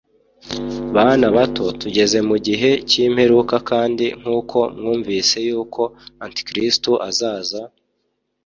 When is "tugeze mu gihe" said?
1.81-2.69